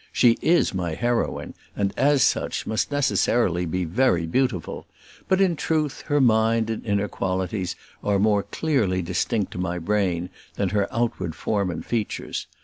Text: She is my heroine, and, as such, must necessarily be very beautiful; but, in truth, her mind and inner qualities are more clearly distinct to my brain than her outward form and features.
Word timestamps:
She 0.11 0.35
is 0.41 0.73
my 0.73 0.95
heroine, 0.95 1.53
and, 1.75 1.93
as 1.95 2.23
such, 2.23 2.65
must 2.65 2.91
necessarily 2.91 3.67
be 3.67 3.85
very 3.85 4.25
beautiful; 4.25 4.87
but, 5.27 5.39
in 5.39 5.55
truth, 5.55 6.01
her 6.07 6.19
mind 6.19 6.71
and 6.71 6.83
inner 6.83 7.07
qualities 7.07 7.75
are 8.03 8.17
more 8.17 8.41
clearly 8.41 9.03
distinct 9.03 9.51
to 9.51 9.59
my 9.59 9.77
brain 9.77 10.31
than 10.55 10.69
her 10.69 10.91
outward 10.91 11.35
form 11.35 11.69
and 11.69 11.85
features. 11.85 12.47